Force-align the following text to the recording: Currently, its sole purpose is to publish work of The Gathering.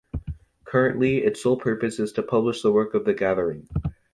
Currently, 0.65 1.19
its 1.23 1.43
sole 1.43 1.57
purpose 1.57 1.99
is 1.99 2.11
to 2.13 2.23
publish 2.23 2.63
work 2.63 2.95
of 2.95 3.05
The 3.05 3.13
Gathering. 3.13 3.67